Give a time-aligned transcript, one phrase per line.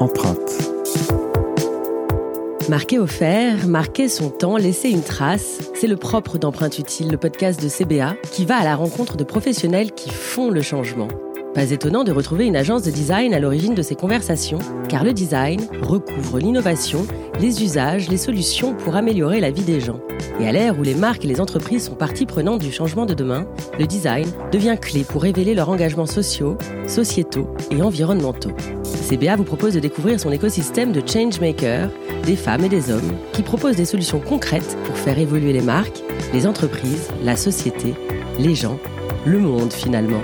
[0.00, 0.38] Empreinte.
[2.70, 7.18] Marquer au fer, marquer son temps, laisser une trace, c'est le propre d'Empreinte Utile, le
[7.18, 11.08] podcast de CBA, qui va à la rencontre de professionnels qui font le changement.
[11.54, 15.12] Pas étonnant de retrouver une agence de design à l'origine de ces conversations, car le
[15.12, 17.04] design recouvre l'innovation,
[17.40, 19.98] les usages, les solutions pour améliorer la vie des gens.
[20.38, 23.14] Et à l'ère où les marques et les entreprises sont partie prenante du changement de
[23.14, 23.46] demain,
[23.80, 26.56] le design devient clé pour révéler leurs engagements sociaux,
[26.86, 28.52] sociétaux et environnementaux.
[28.84, 31.90] CBA vous propose de découvrir son écosystème de changemakers,
[32.26, 36.00] des femmes et des hommes, qui proposent des solutions concrètes pour faire évoluer les marques,
[36.32, 37.94] les entreprises, la société,
[38.38, 38.78] les gens,
[39.26, 40.22] le monde finalement.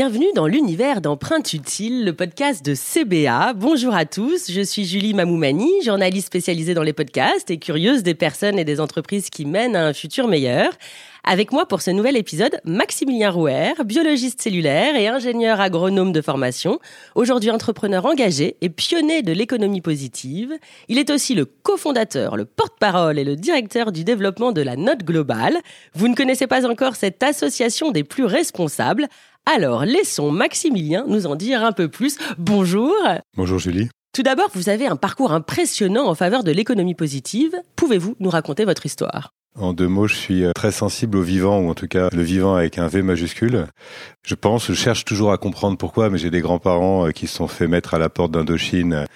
[0.00, 3.52] Bienvenue dans l'univers d'Empreinte Utile, le podcast de CBA.
[3.52, 8.14] Bonjour à tous, je suis Julie Mamoumani, journaliste spécialisée dans les podcasts et curieuse des
[8.14, 10.72] personnes et des entreprises qui mènent à un futur meilleur.
[11.22, 16.80] Avec moi pour ce nouvel épisode, Maximilien Rouer, biologiste cellulaire et ingénieur agronome de formation,
[17.14, 20.54] aujourd'hui entrepreneur engagé et pionnier de l'économie positive.
[20.88, 25.04] Il est aussi le cofondateur, le porte-parole et le directeur du développement de la Note
[25.04, 25.58] Globale.
[25.94, 29.06] Vous ne connaissez pas encore cette association des plus responsables
[29.46, 32.18] alors, laissons Maximilien nous en dire un peu plus.
[32.38, 32.94] Bonjour.
[33.36, 33.88] Bonjour Julie.
[34.12, 37.56] Tout d'abord, vous avez un parcours impressionnant en faveur de l'économie positive.
[37.76, 39.32] Pouvez-vous nous raconter votre histoire?
[39.58, 42.22] En deux mots, je suis euh, très sensible au vivant, ou en tout cas le
[42.22, 43.66] vivant avec un V majuscule.
[44.24, 47.36] Je pense, je cherche toujours à comprendre pourquoi, mais j'ai des grands-parents euh, qui se
[47.36, 49.06] sont fait mettre à la porte d'Indochine,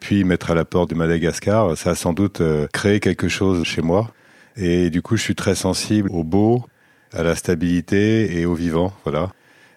[0.00, 1.76] puis mettre à la porte de Madagascar.
[1.76, 4.10] Ça a sans doute euh, créé quelque chose chez moi.
[4.56, 6.64] Et du coup, je suis très sensible au beau,
[7.12, 8.92] à la stabilité et au vivant.
[9.04, 9.30] Voilà.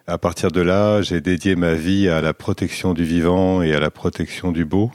[0.07, 3.79] À partir de là, j'ai dédié ma vie à la protection du vivant et à
[3.79, 4.91] la protection du beau.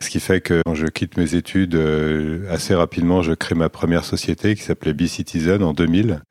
[0.00, 3.68] Ce qui fait que quand je quitte mes études, euh, assez rapidement, je crée ma
[3.68, 6.22] première société qui s'appelait B-Citizen en 2000.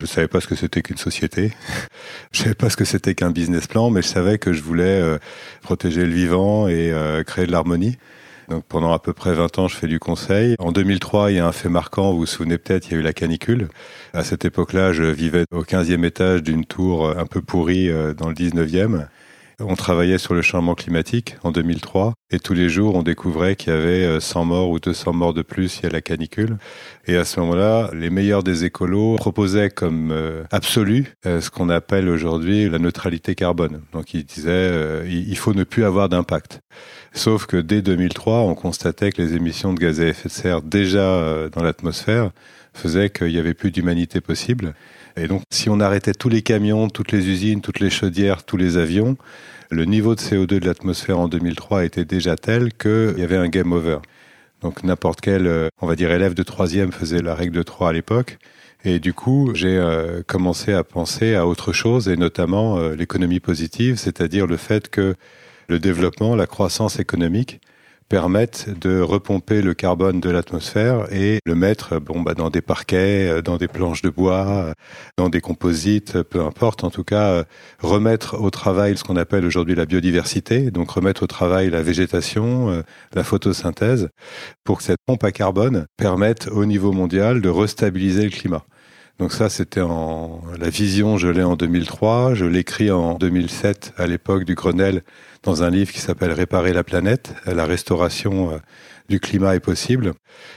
[0.00, 1.52] Je savais pas ce que c'était qu'une société.
[2.32, 5.00] je savais pas ce que c'était qu'un business plan, mais je savais que je voulais
[5.02, 5.18] euh,
[5.60, 7.98] protéger le vivant et euh, créer de l'harmonie.
[8.48, 10.56] Donc pendant à peu près 20 ans, je fais du conseil.
[10.58, 12.98] En 2003, il y a un fait marquant, vous vous souvenez peut-être, il y a
[12.98, 13.68] eu la canicule.
[14.12, 18.28] À cette époque-là, je vivais au 15e étage d'une tour un peu pourrie euh, dans
[18.28, 19.06] le 19e.
[19.60, 23.72] On travaillait sur le changement climatique en 2003 et tous les jours on découvrait qu'il
[23.72, 26.58] y avait 100 euh, morts ou 200 morts de plus il y a la canicule.
[27.06, 32.08] Et à ce moment-là, les meilleurs des écolos proposaient comme euh, absolu ce qu'on appelle
[32.08, 33.82] aujourd'hui la neutralité carbone.
[33.92, 36.60] Donc ils disaient il faut ne plus avoir d'impact.
[37.16, 40.62] Sauf que dès 2003, on constatait que les émissions de gaz à effet de serre
[40.62, 42.32] déjà euh, dans l'atmosphère
[42.72, 44.74] faisaient qu'il n'y avait plus d'humanité possible.
[45.16, 48.56] Et donc, si on arrêtait tous les camions, toutes les usines, toutes les chaudières, tous
[48.56, 49.16] les avions,
[49.70, 53.48] le niveau de CO2 de l'atmosphère en 2003 était déjà tel qu'il y avait un
[53.48, 53.98] game over.
[54.60, 57.90] Donc n'importe quel, euh, on va dire, élève de troisième faisait la règle de trois
[57.90, 58.38] à l'époque.
[58.84, 63.96] Et du coup, j'ai euh, commencé à penser à autre chose, et notamment l'économie positive,
[63.96, 65.14] c'est-à-dire le fait que
[65.68, 67.60] le développement, la croissance économique
[68.08, 73.28] permettent de repomper le carbone de l'atmosphère et le mettre bon, bah, dans des parquets,
[73.28, 74.72] euh, dans des planches de bois, euh,
[75.16, 76.84] dans des composites, peu importe.
[76.84, 77.44] En tout cas, euh,
[77.80, 82.82] remettre au travail ce qu'on appelle aujourd'hui la biodiversité, donc remettre au travail la végétation,
[83.14, 84.08] la photosynthèse,
[84.64, 88.64] pour que cette pompe à carbone permette au niveau mondial de restabiliser le climat.
[89.18, 94.06] Donc ça, c'était en la vision, je l'ai en 2003, je l'écris en 2007 à
[94.06, 95.02] l'époque du Grenelle
[95.44, 98.58] dans un livre qui s'appelle Réparer la planète, la restauration euh,
[99.08, 100.14] du climat est possible.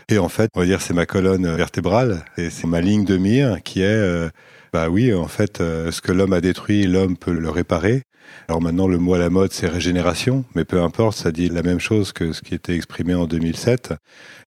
[0.09, 3.17] Et en fait, on va dire c'est ma colonne vertébrale et c'est ma ligne de
[3.17, 4.29] mire qui est euh,
[4.73, 8.03] bah oui, en fait, euh, ce que l'homme a détruit, l'homme peut le réparer.
[8.47, 11.63] Alors maintenant, le mot à la mode, c'est régénération, mais peu importe, ça dit la
[11.63, 13.93] même chose que ce qui était exprimé en 2007.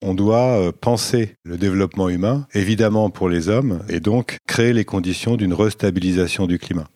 [0.02, 5.36] On doit penser le développement humain, évidemment pour les hommes, et donc créer les conditions
[5.36, 6.88] d'une restabilisation du climat.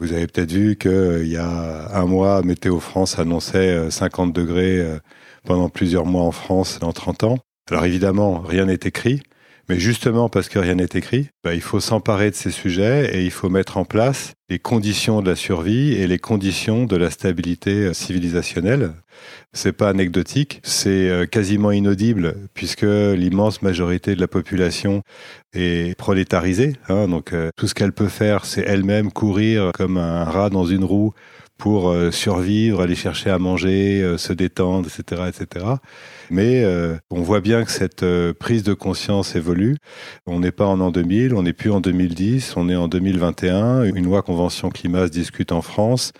[0.00, 4.32] Vous avez peut-être vu qu'il euh, y a un mois, Météo France annonçait 50 euh,
[4.42, 4.98] degrés euh,
[5.44, 7.38] pendant plusieurs mois en France dans 30 ans.
[7.70, 9.22] Alors évidemment, rien n'est écrit,
[9.68, 13.24] mais justement parce que rien n'est écrit, bah, il faut s'emparer de ces sujets et
[13.24, 17.10] il faut mettre en place les conditions de la survie et les conditions de la
[17.10, 18.92] stabilité euh, civilisationnelle.
[19.52, 25.02] C'est pas anecdotique, c'est euh, quasiment inaudible puisque l'immense majorité de la population
[25.54, 26.74] est prolétarisée.
[26.88, 30.66] Hein, donc euh, tout ce qu'elle peut faire, c'est elle-même courir comme un rat dans
[30.66, 31.14] une roue
[31.58, 35.66] pour euh, survivre, aller chercher à manger, euh, se détendre, etc., etc.
[36.30, 38.04] Mais euh, on voit bien que cette
[38.38, 39.76] prise de conscience évolue.
[40.26, 43.84] On n'est pas en an 2000, on n'est plus en 2010, on est en 2021.
[43.84, 46.12] Une loi convention climat se discute en France.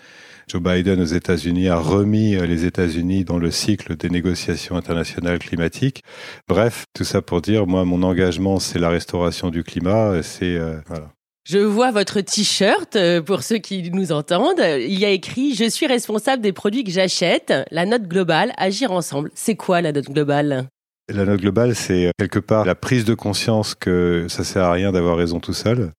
[0.47, 6.03] Joe Biden aux États-Unis a remis les États-Unis dans le cycle des négociations internationales climatiques.
[6.47, 10.21] Bref, tout ça pour dire, moi, mon engagement, c'est la restauration du climat.
[10.21, 11.15] C'est voilà.
[11.45, 14.65] Je vois votre t-shirt euh, pour ceux qui nous entendent.
[14.79, 17.53] Il y a écrit Je suis responsable des produits que j'achète.
[17.69, 19.29] La note globale, agir ensemble.
[19.35, 20.67] C'est quoi la note globale?
[21.09, 24.91] La note globale, c'est quelque part la prise de conscience que ça sert à rien
[24.91, 25.91] d'avoir raison tout seul.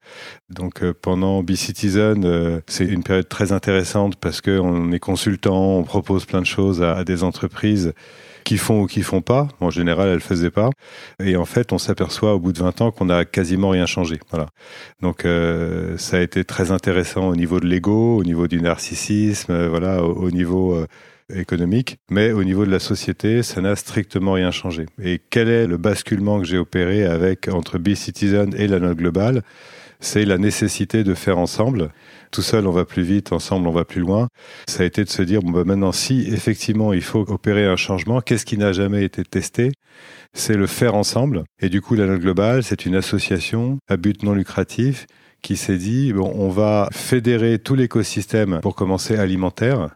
[0.50, 5.76] Donc euh, pendant Be Citizen, euh, c'est une période très intéressante parce qu'on est consultant,
[5.78, 7.92] on propose plein de choses à des entreprises
[8.46, 9.48] qui font ou qui font pas.
[9.60, 10.70] En général, elles faisaient pas.
[11.22, 14.20] Et en fait, on s'aperçoit au bout de 20 ans qu'on a quasiment rien changé.
[14.30, 14.46] Voilà.
[15.02, 19.52] Donc, euh, ça a été très intéressant au niveau de l'ego, au niveau du narcissisme,
[19.52, 20.86] euh, voilà, au, niveau euh,
[21.34, 24.86] économique, mais au niveau de la société, ça n'a strictement rien changé.
[25.02, 28.98] Et quel est le basculement que j'ai opéré avec entre Be Citizen et la note
[28.98, 29.42] globale?
[29.98, 31.88] C'est la nécessité de faire ensemble.
[32.30, 34.28] Tout seul, on va plus vite, ensemble, on va plus loin.
[34.68, 37.76] Ça a été de se dire, bon, bah maintenant, si effectivement il faut opérer un
[37.76, 39.72] changement, qu'est-ce qui n'a jamais été testé?
[40.34, 41.44] C'est le faire ensemble.
[41.60, 45.06] Et du coup, la note globale, c'est une association à but non lucratif
[45.40, 49.90] qui s'est dit, bon, on va fédérer tout l'écosystème, pour commencer alimentaire,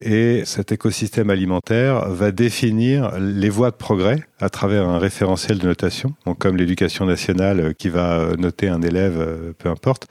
[0.00, 5.66] et cet écosystème alimentaire va définir les voies de progrès à travers un référentiel de
[5.66, 10.06] notation, donc comme l'éducation nationale euh, qui va euh, noter un élève, euh, peu importe.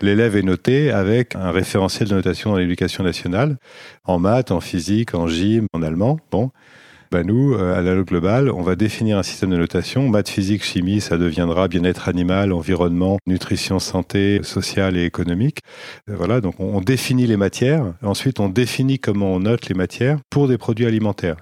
[0.00, 3.56] L'élève est noté avec un référentiel de notation dans l'éducation nationale,
[4.04, 6.18] en maths, en physique, en gym, en allemand.
[6.30, 6.50] Bon,
[7.10, 10.08] bah nous, euh, à l'Allo Global, on va définir un système de notation.
[10.10, 15.60] Maths, physique, chimie, ça deviendra bien-être animal, environnement, nutrition, santé, sociale et économique.
[16.10, 17.94] Euh, voilà, donc on définit les matières.
[18.02, 21.36] Ensuite, on définit comment on note les matières pour des produits alimentaires.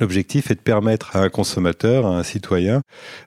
[0.00, 2.82] L'objectif est de permettre à un consommateur, à un citoyen,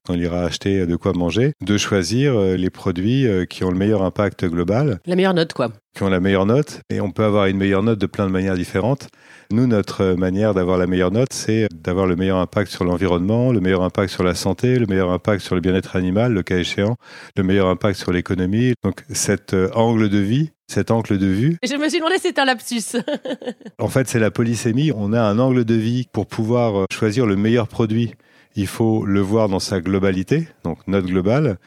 [0.05, 3.77] quand il ira acheter de quoi manger, de choisir euh, les produits qui ont le
[3.77, 4.99] meilleur impact global.
[5.05, 5.69] La meilleure note, quoi.
[5.95, 6.81] Qui ont la meilleure note.
[6.89, 9.07] Et on peut avoir une meilleure note de plein de manières différentes.
[9.51, 13.59] Nous, notre manière d'avoir la meilleure note, c'est d'avoir le meilleur impact sur l'environnement, le
[13.59, 16.95] meilleur impact sur la santé, le meilleur impact sur le bien-être animal, le cas échéant,
[17.37, 18.73] le meilleur impact sur l'économie.
[18.83, 21.57] Donc cet euh, angle de vie, cet angle de vue.
[21.63, 22.97] Je me suis demandé si c'était un lapsus.
[23.79, 24.91] en fait, c'est la polysémie.
[24.95, 28.13] On a un angle de vie pour pouvoir euh, choisir le meilleur produit.
[28.55, 31.57] Il faut le voir dans sa globalité, donc note globale.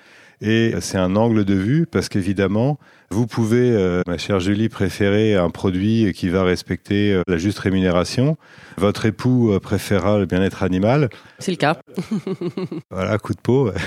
[0.41, 2.79] Et c'est un angle de vue parce qu'évidemment,
[3.11, 7.59] vous pouvez, euh, ma chère Julie, préférer un produit qui va respecter euh, la juste
[7.59, 8.37] rémunération.
[8.77, 11.09] Votre époux euh, préférera le bien-être animal.
[11.39, 11.79] C'est le cas.
[12.91, 13.71] voilà, coup de peau.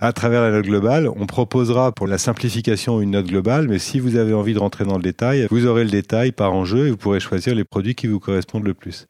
[0.00, 3.98] À travers la note globale, on proposera pour la simplification une note globale, mais si
[3.98, 6.90] vous avez envie de rentrer dans le détail, vous aurez le détail par enjeu et
[6.90, 9.06] vous pourrez choisir les produits qui vous correspondent le plus.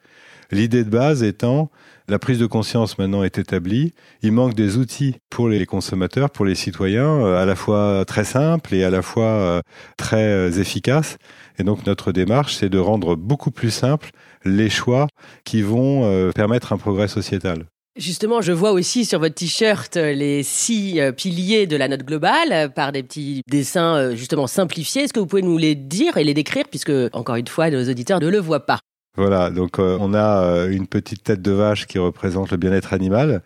[0.52, 1.70] L'idée de base étant
[2.08, 3.92] la prise de conscience maintenant est établie.
[4.22, 8.24] Il manque des outils pour les consommateurs, pour les citoyens, euh, à la fois très
[8.24, 9.60] simples et à la fois euh,
[9.96, 11.18] très euh, efficaces.
[11.58, 14.10] Et donc notre démarche, c'est de rendre beaucoup plus simples
[14.44, 15.08] les choix
[15.44, 17.64] qui vont permettre un progrès sociétal.
[17.96, 22.92] Justement, je vois aussi sur votre t-shirt les six piliers de la note globale par
[22.92, 25.04] des petits dessins justement simplifiés.
[25.04, 27.88] Est-ce que vous pouvez nous les dire et les décrire puisque, encore une fois, nos
[27.88, 28.80] auditeurs ne le voient pas?
[29.16, 32.92] Voilà, donc euh, on a euh, une petite tête de vache qui représente le bien-être
[32.92, 33.42] animal.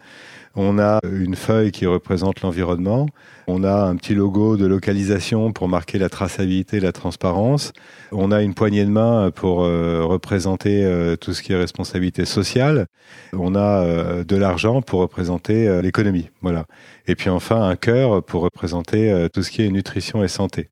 [0.56, 3.06] On a une feuille qui représente l'environnement.
[3.46, 7.72] On a un petit logo de localisation pour marquer la traçabilité et la transparence.
[8.12, 10.84] On a une poignée de main pour euh, représenter
[11.20, 12.86] tout ce qui est responsabilité sociale.
[13.32, 16.30] On a de l'argent pour représenter l'économie.
[16.42, 16.66] Voilà.
[17.06, 20.70] Et puis enfin un cœur pour représenter tout ce qui est nutrition et santé.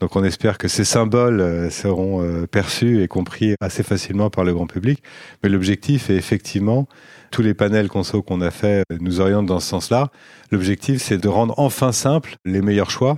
[0.00, 4.44] Donc on espère que ces symboles euh, seront euh, perçus et compris assez facilement par
[4.44, 5.02] le grand public.
[5.42, 6.88] Mais l'objectif est effectivement,
[7.34, 10.08] tous les panels conso qu'on a fait nous orientent dans ce sens-là.
[10.52, 13.16] L'objectif, c'est de rendre enfin simple les meilleurs choix,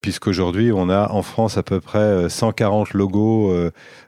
[0.00, 3.54] puisqu'aujourd'hui, on a en France à peu près 140 euh, logos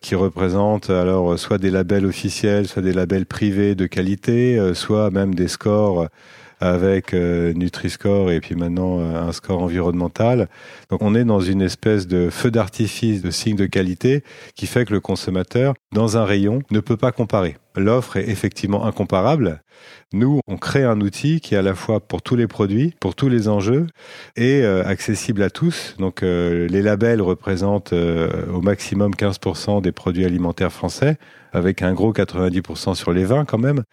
[0.01, 5.35] qui représentent alors soit des labels officiels, soit des labels privés de qualité, soit même
[5.35, 6.09] des scores
[6.61, 10.49] avec euh, Nutri-Score et puis maintenant euh, un score environnemental.
[10.91, 14.23] Donc on est dans une espèce de feu d'artifice de signe de qualité
[14.55, 17.57] qui fait que le consommateur, dans un rayon, ne peut pas comparer.
[17.77, 19.63] L'offre est effectivement incomparable.
[20.13, 23.15] Nous, on crée un outil qui est à la fois pour tous les produits, pour
[23.15, 23.87] tous les enjeux
[24.37, 25.97] et euh, accessible à tous.
[25.99, 31.19] Donc les labels représentent au maximum 15% des produits alimentaires français
[31.55, 33.85] avec un gros 90% sur les vins quand même.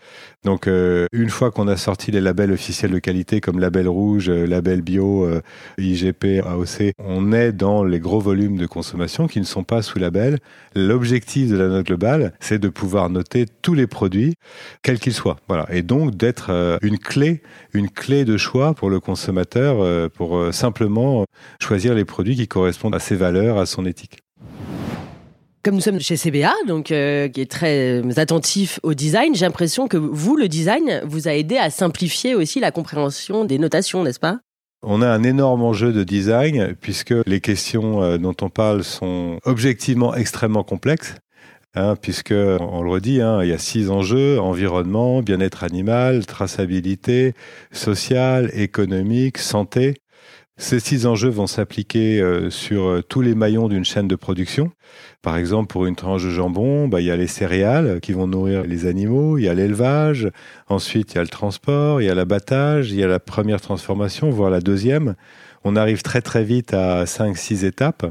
[0.43, 4.29] Donc euh, une fois qu'on a sorti les labels officiels de qualité comme label rouge,
[4.29, 5.41] euh, label bio, euh,
[5.77, 9.99] IGP, AOC, on est dans les gros volumes de consommation qui ne sont pas sous
[9.99, 10.39] label.
[10.75, 14.33] L'objectif de la note globale, c'est de pouvoir noter tous les produits,
[14.83, 15.37] quels qu'ils soient.
[15.47, 15.65] Voilà.
[15.71, 17.41] Et donc d'être une clé,
[17.73, 21.25] une clé de choix pour le consommateur pour simplement
[21.61, 24.19] choisir les produits qui correspondent à ses valeurs, à son éthique.
[25.63, 29.87] Comme nous sommes chez CBA, donc euh, qui est très attentif au design, j'ai l'impression
[29.87, 34.19] que vous, le design, vous a aidé à simplifier aussi la compréhension des notations, n'est-ce
[34.19, 34.39] pas?
[34.81, 39.37] On a un énorme enjeu de design puisque les questions euh, dont on parle sont
[39.45, 41.13] objectivement extrêmement complexes.
[41.73, 47.33] Hein, puisque on le redit, hein, il y a six enjeux environnement, bien-être animal, traçabilité,
[47.71, 49.95] social, économique, santé.
[50.57, 54.71] Ces six enjeux vont s'appliquer euh, sur euh, tous les maillons d'une chaîne de production.
[55.21, 58.27] Par exemple, pour une tranche de jambon, bah, il y a les céréales qui vont
[58.27, 60.29] nourrir les animaux, il y a l'élevage,
[60.67, 63.61] ensuite il y a le transport, il y a l'abattage, il y a la première
[63.61, 65.15] transformation, voire la deuxième.
[65.63, 68.05] On arrive très très vite à 5-6 étapes.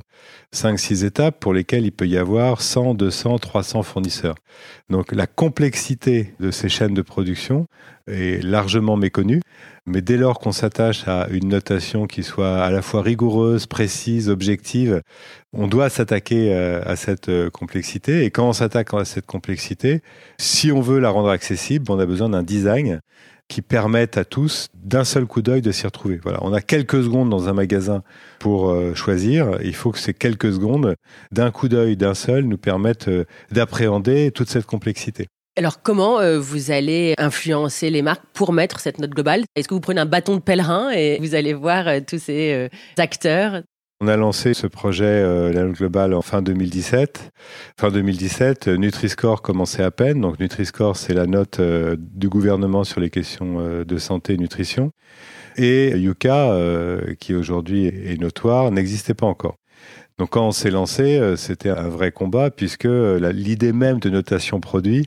[0.54, 4.36] 5-6 étapes pour lesquelles il peut y avoir 100, 200, 300 fournisseurs.
[4.88, 7.66] Donc la complexité de ces chaînes de production
[8.06, 9.40] est largement méconnue.
[9.86, 14.28] Mais dès lors qu'on s'attache à une notation qui soit à la fois rigoureuse, précise,
[14.28, 15.02] objective,
[15.52, 18.24] on doit s'attaquer euh, à cette euh, complexité.
[18.24, 20.02] Et quand on s'attaque à cette complexité,
[20.38, 23.00] si on veut la rendre accessible, on a besoin d'un design
[23.50, 26.18] qui permette à tous d'un seul coup d'œil de s'y retrouver.
[26.22, 28.02] Voilà, on a quelques secondes dans un magasin
[28.38, 29.58] pour euh, choisir.
[29.62, 30.94] Il faut que ces quelques secondes
[31.30, 33.10] d'un coup d'œil d'un seul nous permettent
[33.50, 35.26] d'appréhender toute cette complexité.
[35.56, 39.44] Alors comment euh, vous allez influencer les marques pour mettre cette note globale?
[39.56, 42.52] Est-ce que vous prenez un bâton de pèlerin et vous allez voir euh, tous ces
[42.52, 43.62] euh, acteurs?
[44.02, 47.32] On a lancé ce projet, la note globale, en fin 2017.
[47.78, 50.22] Fin 2017, Nutri-Score commençait à peine.
[50.22, 54.92] Donc Nutri-Score, c'est la note du gouvernement sur les questions de santé et nutrition.
[55.56, 56.56] Et Yuka,
[57.18, 59.56] qui aujourd'hui est notoire, n'existait pas encore.
[60.20, 64.10] Donc quand on s'est lancé, euh, c'était un vrai combat puisque euh, l'idée même de
[64.10, 65.06] notation produit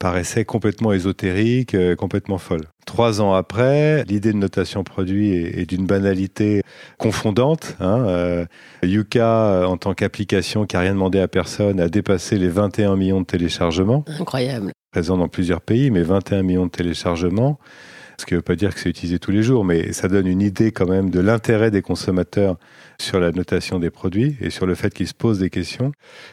[0.00, 2.62] paraissait complètement ésotérique, euh, complètement folle.
[2.84, 6.62] Trois ans après, l'idée de notation produit est, d'une banalité
[6.98, 7.76] confondante.
[7.78, 8.46] Hein.
[8.82, 13.20] Yuka, en tant qu'application qui n'a rien demandé à personne, a dépassé les 21 millions
[13.20, 14.04] de téléchargements.
[14.18, 14.72] Incroyable.
[14.90, 17.60] Présent dans plusieurs pays, mais 21 millions de téléchargements.
[18.20, 20.26] Ce qui ne veut pas dire que c'est utilisé tous les jours, mais ça donne
[20.26, 22.56] une idée quand même de l'intérêt des consommateurs
[23.00, 25.92] sur la notation des produits et sur le fait qu'ils se posent des questions.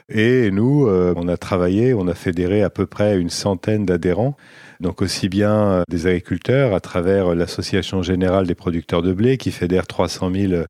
[0.10, 4.36] Et nous, euh, on a travaillé, on a fédéré à peu près une centaine d'adhérents
[4.80, 9.52] donc aussi bien euh, des agriculteurs à travers l'Association générale des producteurs de blé qui
[9.52, 10.64] fédère 300 000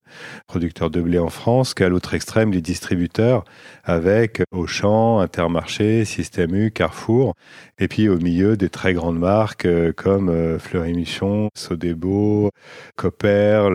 [0.47, 3.43] producteurs de blé en France, qu'à l'autre extrême les distributeurs
[3.83, 7.35] avec Auchan, Intermarché, Système U, Carrefour,
[7.79, 12.51] et puis au milieu des très grandes marques euh, comme euh, Fleury Michon, Sodebo,
[12.95, 13.69] Copper,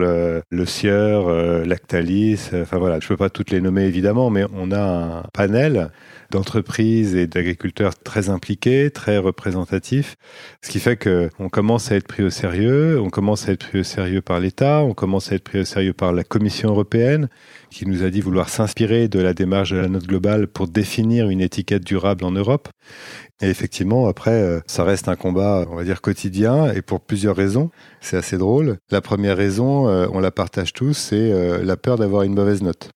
[0.49, 1.29] Le Sieur,
[1.65, 5.23] Lactalis, enfin voilà, je ne peux pas toutes les nommer évidemment, mais on a un
[5.33, 5.91] panel
[6.31, 10.15] d'entreprises et d'agriculteurs très impliqués, très représentatifs,
[10.63, 13.79] ce qui fait qu'on commence à être pris au sérieux, on commence à être pris
[13.79, 17.29] au sérieux par l'État, on commence à être pris au sérieux par la Commission européenne,
[17.71, 21.29] qui nous a dit vouloir s'inspirer de la démarche de la note globale pour définir
[21.29, 22.69] une étiquette durable en Europe.
[23.43, 27.35] Et effectivement, après, euh, ça reste un combat, on va dire, quotidien, et pour plusieurs
[27.35, 27.71] raisons.
[27.99, 28.77] C'est assez drôle.
[28.91, 32.61] La première raison, euh, on la partage tous, c'est euh, la peur d'avoir une mauvaise
[32.61, 32.91] note.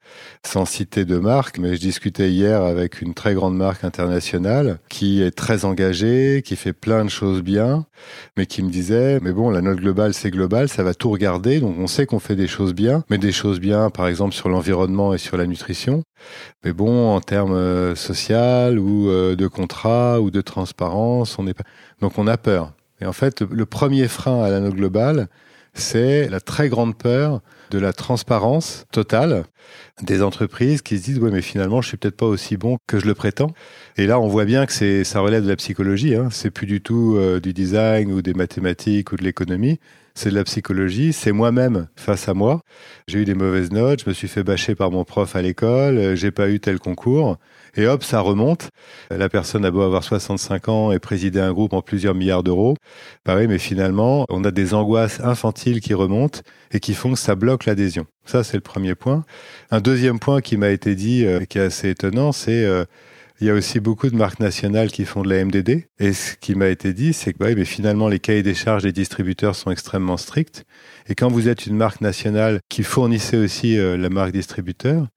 [0.46, 5.24] Sans citer de marque, mais je discutais hier avec une très grande marque internationale qui
[5.24, 7.88] est très engagée, qui fait plein de choses bien,
[8.38, 11.60] mais qui me disait, mais bon, la note globale, c'est global, ça va tout regarder,
[11.60, 14.50] donc on sait qu'on fait des choses bien, mais des choses bien, par exemple, sur
[14.50, 16.04] l'environnement et sur la nutrition.
[16.64, 21.64] Mais bon, en termes social ou de contrat ou de transparence, on est pas...
[22.02, 22.74] donc on a peur.
[23.02, 25.28] Et en fait, le premier frein à l'anneau global,
[25.76, 29.44] c'est la très grande peur de la transparence totale
[30.02, 33.00] des entreprises qui se disent ouais mais finalement je suis peut-être pas aussi bon que
[33.00, 33.52] je le prétends
[33.98, 36.30] et là on voit bien que c'est ça relève de la psychologie hein.
[36.32, 39.80] c'est plus du tout euh, du design ou des mathématiques ou de l'économie
[40.16, 42.62] c'est de la psychologie, c'est moi-même face à moi.
[43.08, 45.98] J'ai eu des mauvaises notes, je me suis fait bâcher par mon prof à l'école,
[45.98, 47.38] euh, j'ai pas eu tel concours,
[47.76, 48.70] et hop, ça remonte.
[49.12, 52.76] La personne a beau avoir 65 ans et présider un groupe en plusieurs milliards d'euros.
[53.26, 56.40] Bah oui, mais finalement, on a des angoisses infantiles qui remontent
[56.72, 58.06] et qui font que ça bloque l'adhésion.
[58.26, 59.26] Ça, c'est le premier point.
[59.72, 62.86] Un deuxième point qui m'a été dit, euh, qui est assez étonnant, c'est euh,
[63.42, 65.88] il y a aussi beaucoup de marques nationales qui font de la MDD.
[66.00, 68.84] Et ce qui m'a été dit, c'est que bah mais finalement, les cahiers des charges
[68.84, 70.66] des distributeurs sont extrêmement stricts.
[71.08, 75.08] Et quand vous êtes une marque nationale qui fournissait aussi euh, la marque distributeur,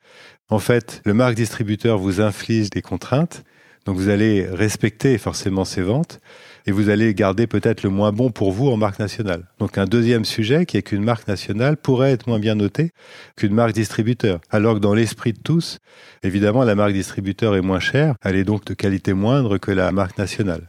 [0.48, 3.44] en fait, le marque distributeur vous inflige des contraintes.
[3.84, 6.20] Donc vous allez respecter forcément ces ventes
[6.67, 9.45] et vous allez garder peut-être le moins bon pour vous en marque nationale.
[9.59, 12.91] Donc un deuxième sujet qui est qu'une marque nationale pourrait être moins bien notée
[13.37, 14.41] qu'une marque distributeur.
[14.50, 15.79] Alors que dans l'esprit de tous,
[16.23, 19.93] évidemment, la marque distributeur est moins chère, elle est donc de qualité moindre que la
[19.93, 20.69] marque nationale.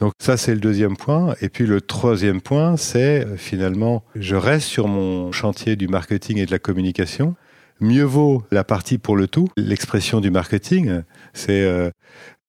[0.00, 1.34] Donc ça, c'est le deuxième point.
[1.40, 6.38] Et puis le troisième point, c'est euh, finalement, je reste sur mon chantier du marketing
[6.38, 7.34] et de la communication.
[7.80, 9.48] Mieux vaut la partie pour le tout.
[9.56, 11.90] L'expression du marketing, c'est euh,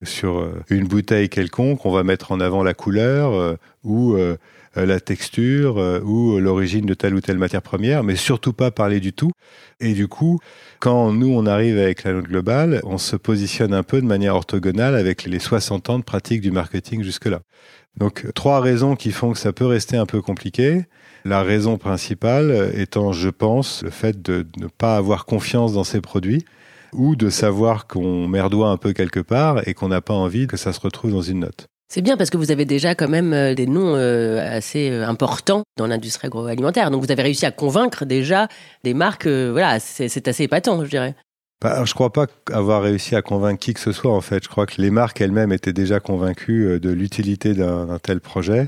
[0.03, 4.37] sur euh, une bouteille quelconque, on va mettre en avant la couleur euh, ou euh,
[4.75, 9.13] la texture ou l'origine de telle ou telle matière première, mais surtout pas parler du
[9.13, 9.31] tout.
[9.79, 10.39] Et du coup,
[10.79, 14.35] quand nous, on arrive avec la note globale, on se positionne un peu de manière
[14.35, 17.41] orthogonale avec les 60 ans de pratique du marketing jusque-là.
[17.97, 20.85] Donc, trois raisons qui font que ça peut rester un peu compliqué.
[21.25, 25.99] La raison principale étant, je pense, le fait de ne pas avoir confiance dans ces
[25.99, 26.45] produits
[26.93, 30.57] ou de savoir qu'on merdoit un peu quelque part et qu'on n'a pas envie que
[30.57, 31.67] ça se retrouve dans une note.
[31.91, 35.07] C'est bien parce que vous avez déjà quand même euh, des noms euh, assez euh,
[35.07, 36.91] importants dans l'industrie agroalimentaire.
[36.91, 38.47] Donc vous avez réussi à convaincre déjà
[38.83, 39.25] des marques.
[39.25, 41.15] Voilà, c'est assez épatant, je dirais.
[41.61, 44.43] Bah, je ne crois pas avoir réussi à convaincre qui que ce soit en fait.
[44.43, 48.67] Je crois que les marques elles-mêmes étaient déjà convaincues de l'utilité d'un tel projet.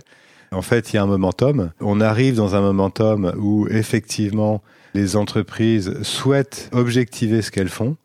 [0.52, 1.72] En fait, il y a un momentum.
[1.80, 4.62] On arrive dans un momentum où effectivement
[4.94, 7.96] les entreprises souhaitent objectiver ce qu'elles font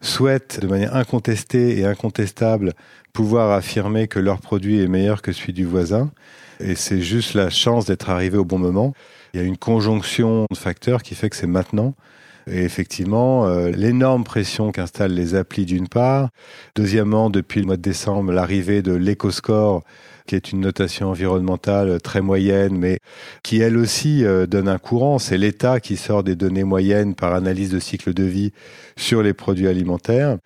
[0.00, 2.74] souhaitent de manière incontestée et incontestable
[3.12, 6.10] pouvoir affirmer que leur produit est meilleur que celui du voisin.
[6.60, 8.94] Et c'est juste la chance d'être arrivé au bon moment.
[9.32, 11.94] Il y a une conjonction de facteurs qui fait que c'est maintenant.
[12.50, 16.30] Et effectivement, euh, l'énorme pression qu'installent les applis d'une part.
[16.74, 19.82] Deuxièmement, depuis le mois de décembre, l'arrivée de l'EcoScore
[20.28, 22.98] qui est une notation environnementale très moyenne, mais
[23.42, 25.18] qui elle aussi euh, donne un courant.
[25.18, 28.52] C'est l'État qui sort des données moyennes par analyse de cycle de vie
[28.96, 30.36] sur les produits alimentaires.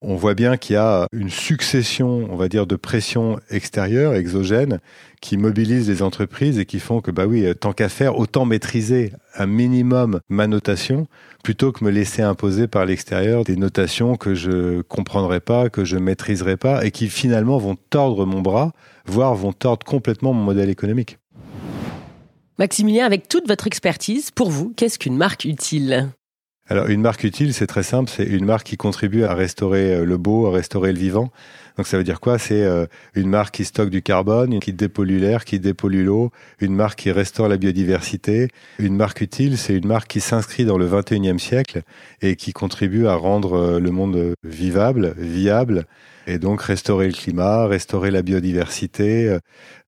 [0.00, 4.78] On voit bien qu'il y a une succession, on va dire, de pressions extérieures, exogènes,
[5.20, 9.12] qui mobilisent les entreprises et qui font que, bah oui, tant qu'à faire, autant maîtriser
[9.36, 11.06] un minimum ma notation
[11.42, 15.96] plutôt que me laisser imposer par l'extérieur des notations que je comprendrai pas, que je
[15.96, 18.72] maîtriserai pas et qui finalement vont tordre mon bras,
[19.06, 21.18] voire vont tordre complètement mon modèle économique.
[22.58, 26.10] Maximilien, avec toute votre expertise, pour vous, qu'est-ce qu'une marque utile?
[26.68, 30.04] Alors une marque utile, c'est très simple, c'est une marque qui contribue à restaurer euh,
[30.04, 31.30] le beau, à restaurer le vivant.
[31.82, 32.38] Donc ça veut dire quoi?
[32.38, 32.86] C'est euh,
[33.16, 37.10] une marque qui stocke du carbone, qui dépollue l'air, qui dépollue l'eau, une marque qui
[37.10, 38.50] restaure la biodiversité.
[38.78, 41.82] Une marque utile, c'est une marque qui s'inscrit dans le 21e siècle
[42.20, 45.86] et qui contribue à rendre euh, le monde vivable, viable,
[46.28, 49.36] et donc restaurer le climat, restaurer la biodiversité,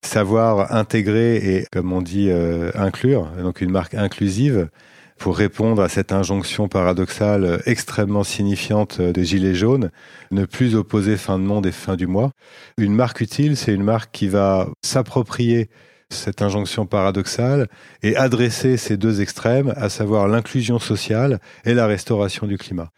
[0.03, 2.29] savoir intégrer et, comme on dit,
[2.75, 4.69] inclure, donc une marque inclusive
[5.19, 9.91] pour répondre à cette injonction paradoxale extrêmement signifiante des Gilets jaunes,
[10.31, 12.33] ne plus opposer fin de monde et fin du mois.
[12.79, 15.69] Une marque utile, c'est une marque qui va s'approprier
[16.11, 17.69] cette injonction paradoxale
[18.03, 22.91] et adresser ces deux extrêmes, à savoir l'inclusion sociale et la restauration du climat.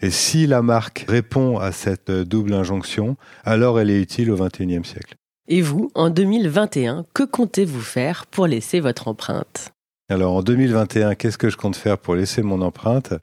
[0.00, 4.84] Et si la marque répond à cette double injonction, alors elle est utile au XXIe
[4.84, 5.14] siècle.
[5.46, 9.73] Et vous, en 2021, que comptez-vous faire pour laisser votre empreinte?
[10.10, 13.14] Alors en 2021, qu'est-ce que je compte faire pour laisser mon empreinte?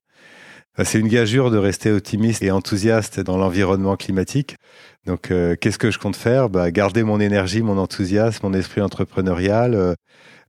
[0.76, 4.56] Bah, C'est une gageure de rester optimiste et enthousiaste dans l'environnement climatique.
[5.06, 6.50] Donc euh, qu'est-ce que je compte faire?
[6.50, 9.94] Bah, Garder mon énergie, mon enthousiasme, mon esprit entrepreneurial, euh,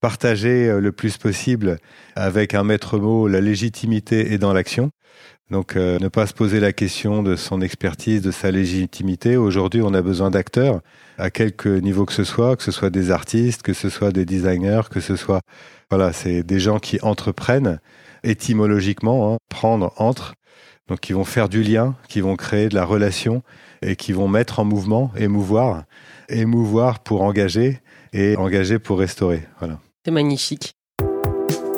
[0.01, 1.79] partager euh, le plus possible
[2.17, 4.91] avec un maître mot la légitimité et dans l'action.
[5.51, 9.37] Donc ne pas se poser la question de son expertise, de sa légitimité.
[9.37, 10.81] Aujourd'hui, on a besoin d'acteurs
[11.19, 14.25] à quelque niveau que ce soit, que ce soit des artistes, que ce soit des
[14.25, 15.43] designers, que ce soit
[15.93, 17.79] voilà, c'est des gens qui entreprennent
[18.25, 20.33] étymologiquement, hein, prendre entre,
[20.89, 23.43] donc qui vont faire du lien, qui vont créer de la relation
[23.83, 25.83] et qui vont mettre en mouvement, émouvoir,
[26.31, 27.83] émouvoir pour engager
[28.15, 29.43] et engager pour restaurer.
[29.59, 29.81] Voilà.
[30.07, 30.73] C'est magnifique.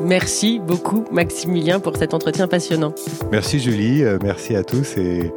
[0.01, 2.95] Merci beaucoup Maximilien pour cet entretien passionnant.
[3.33, 5.33] Merci Julie, euh, merci à tous et,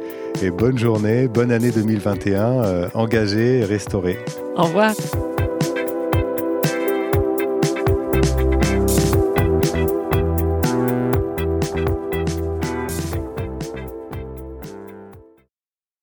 [0.52, 4.20] bonne journée, bonne année 2021, engagé, restauré.
[4.54, 4.94] Au revoir.